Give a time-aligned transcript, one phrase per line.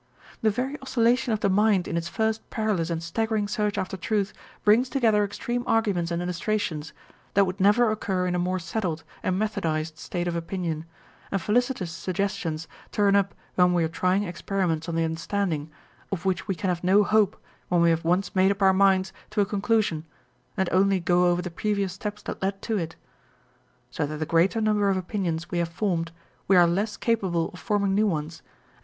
[0.41, 4.33] The very oscillation of the mind in its first perilous and staggering search after truth,
[4.63, 6.91] brings together extreme arguments and illustrations,
[7.35, 10.85] that would never occur in a more settled and methodised state of opinion,
[11.31, 15.69] and felicitous suggestions turn up when we are trying experiments on the understanding,
[16.11, 17.39] of which we can have no hope
[17.69, 20.03] when we have once made up our minds to a conclusion,
[20.57, 22.95] and only go over the previous steps that led to it.
[23.91, 26.11] So that the greater number of opinions we have formed,
[26.47, 28.79] we are less capable of forming new ones, and 432 On Novelty and Familiarity.